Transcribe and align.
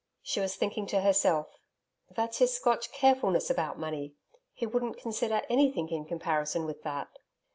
She 0.23 0.39
was 0.39 0.55
thinking 0.55 0.87
to 0.87 1.01
herself, 1.01 1.59
'That's 2.09 2.39
his 2.39 2.55
Scotch 2.55 2.91
carefulness 2.91 3.51
about 3.51 3.77
money; 3.77 4.15
he 4.51 4.65
wouldn't 4.65 4.97
consider 4.97 5.43
anything 5.47 5.89
in 5.89 6.05
comparison 6.05 6.65
with 6.65 6.81
that.' 6.81 7.19